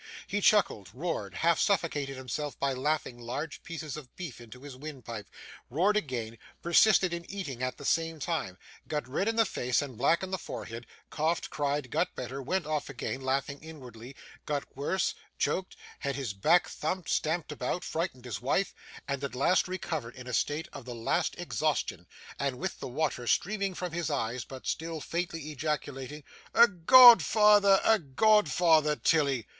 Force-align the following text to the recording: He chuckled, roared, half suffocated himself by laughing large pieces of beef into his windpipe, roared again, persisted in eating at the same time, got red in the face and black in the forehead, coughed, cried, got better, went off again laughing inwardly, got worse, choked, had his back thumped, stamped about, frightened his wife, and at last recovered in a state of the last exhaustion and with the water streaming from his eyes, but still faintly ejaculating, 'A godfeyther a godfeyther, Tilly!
He 0.25 0.41
chuckled, 0.41 0.89
roared, 0.95 1.35
half 1.35 1.59
suffocated 1.59 2.17
himself 2.17 2.57
by 2.59 2.73
laughing 2.73 3.19
large 3.19 3.61
pieces 3.61 3.95
of 3.95 4.15
beef 4.15 4.41
into 4.41 4.63
his 4.63 4.75
windpipe, 4.75 5.29
roared 5.69 5.95
again, 5.95 6.39
persisted 6.63 7.13
in 7.13 7.29
eating 7.29 7.61
at 7.61 7.77
the 7.77 7.85
same 7.85 8.17
time, 8.17 8.57
got 8.87 9.07
red 9.07 9.27
in 9.27 9.35
the 9.35 9.45
face 9.45 9.79
and 9.79 9.99
black 9.99 10.23
in 10.23 10.31
the 10.31 10.39
forehead, 10.39 10.87
coughed, 11.11 11.51
cried, 11.51 11.91
got 11.91 12.15
better, 12.15 12.41
went 12.41 12.65
off 12.65 12.89
again 12.89 13.21
laughing 13.21 13.59
inwardly, 13.61 14.15
got 14.47 14.75
worse, 14.75 15.13
choked, 15.37 15.75
had 15.99 16.15
his 16.15 16.33
back 16.33 16.67
thumped, 16.67 17.07
stamped 17.07 17.51
about, 17.51 17.83
frightened 17.83 18.25
his 18.25 18.41
wife, 18.41 18.73
and 19.07 19.23
at 19.23 19.35
last 19.35 19.67
recovered 19.67 20.15
in 20.15 20.25
a 20.25 20.33
state 20.33 20.67
of 20.73 20.83
the 20.83 20.95
last 20.95 21.35
exhaustion 21.37 22.07
and 22.39 22.57
with 22.57 22.79
the 22.79 22.87
water 22.87 23.27
streaming 23.27 23.75
from 23.75 23.91
his 23.91 24.09
eyes, 24.09 24.45
but 24.45 24.65
still 24.65 24.99
faintly 24.99 25.51
ejaculating, 25.51 26.23
'A 26.55 26.67
godfeyther 26.69 27.79
a 27.83 27.99
godfeyther, 27.99 28.95
Tilly! 28.95 29.45